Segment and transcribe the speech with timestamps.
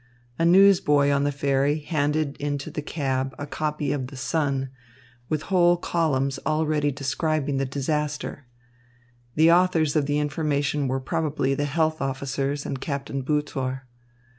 [0.39, 4.71] A newsboy on the ferry handed into the cab a copy of The Sun,
[5.29, 8.47] with whole columns already describing the disaster.
[9.35, 13.81] The authors of the information were probably the health officers and Captain Butor.